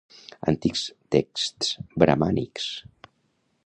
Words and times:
Antics 0.51 0.85
texts 1.17 1.71
bramànics. 2.05 2.75